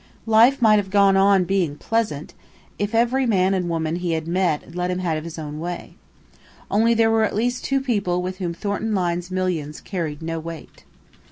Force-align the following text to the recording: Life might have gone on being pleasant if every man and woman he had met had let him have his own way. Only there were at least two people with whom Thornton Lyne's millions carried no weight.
Life 0.25 0.63
might 0.63 0.77
have 0.77 0.89
gone 0.89 1.15
on 1.15 1.43
being 1.43 1.75
pleasant 1.75 2.33
if 2.79 2.95
every 2.95 3.27
man 3.27 3.53
and 3.53 3.69
woman 3.69 3.97
he 3.97 4.13
had 4.13 4.27
met 4.27 4.63
had 4.63 4.75
let 4.75 4.89
him 4.89 4.97
have 4.97 5.23
his 5.23 5.37
own 5.37 5.59
way. 5.59 5.93
Only 6.71 6.95
there 6.95 7.11
were 7.11 7.23
at 7.23 7.35
least 7.35 7.63
two 7.63 7.81
people 7.81 8.23
with 8.23 8.39
whom 8.39 8.55
Thornton 8.55 8.95
Lyne's 8.95 9.29
millions 9.29 9.79
carried 9.79 10.23
no 10.23 10.39
weight. 10.39 10.85